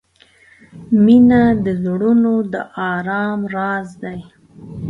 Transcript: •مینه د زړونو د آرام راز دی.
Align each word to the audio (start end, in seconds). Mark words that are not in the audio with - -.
•مینه 1.03 1.41
د 1.63 1.65
زړونو 1.83 2.33
د 2.53 2.55
آرام 2.91 3.39
راز 3.55 3.89
دی. 4.03 4.19